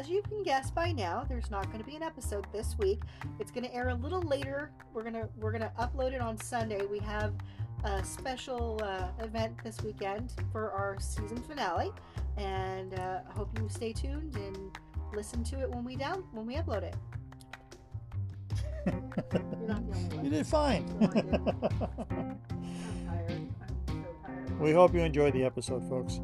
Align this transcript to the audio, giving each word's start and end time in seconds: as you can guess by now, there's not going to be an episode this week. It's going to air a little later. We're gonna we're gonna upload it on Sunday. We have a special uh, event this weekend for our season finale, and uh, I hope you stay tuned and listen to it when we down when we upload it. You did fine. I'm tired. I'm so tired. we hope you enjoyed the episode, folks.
as 0.00 0.08
you 0.08 0.22
can 0.22 0.42
guess 0.42 0.70
by 0.70 0.92
now, 0.92 1.26
there's 1.28 1.50
not 1.50 1.66
going 1.66 1.78
to 1.78 1.84
be 1.84 1.94
an 1.94 2.02
episode 2.02 2.46
this 2.54 2.74
week. 2.78 3.02
It's 3.38 3.50
going 3.50 3.64
to 3.64 3.74
air 3.74 3.90
a 3.90 3.94
little 3.94 4.22
later. 4.22 4.70
We're 4.94 5.02
gonna 5.02 5.28
we're 5.36 5.52
gonna 5.52 5.72
upload 5.78 6.14
it 6.14 6.22
on 6.22 6.38
Sunday. 6.38 6.86
We 6.86 7.00
have 7.00 7.34
a 7.84 8.02
special 8.02 8.80
uh, 8.82 9.08
event 9.22 9.62
this 9.62 9.78
weekend 9.82 10.32
for 10.52 10.70
our 10.72 10.98
season 11.00 11.36
finale, 11.42 11.92
and 12.38 12.98
uh, 12.98 13.20
I 13.28 13.32
hope 13.36 13.50
you 13.58 13.68
stay 13.68 13.92
tuned 13.92 14.36
and 14.36 14.78
listen 15.12 15.44
to 15.44 15.60
it 15.60 15.68
when 15.68 15.84
we 15.84 15.96
down 15.96 16.24
when 16.32 16.46
we 16.46 16.54
upload 16.56 16.82
it. 16.82 16.96
You 20.22 20.28
did 20.30 20.46
fine. 20.46 20.84
I'm 21.00 22.38
tired. 23.06 23.48
I'm 23.62 23.76
so 23.86 24.16
tired. 24.26 24.60
we 24.60 24.72
hope 24.72 24.94
you 24.94 25.00
enjoyed 25.00 25.32
the 25.32 25.44
episode, 25.44 25.88
folks. 25.88 26.20